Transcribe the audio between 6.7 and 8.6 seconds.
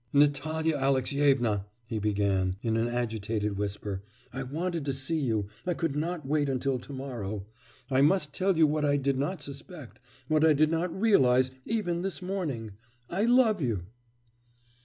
to morrow. I must tell